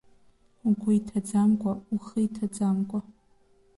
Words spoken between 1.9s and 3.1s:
ухы иҭаӡамкәа…